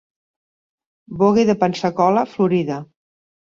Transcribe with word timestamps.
Bogue 1.19 1.43
de 1.51 1.55
Pensacola, 1.65 2.25
Florida. 2.33 2.81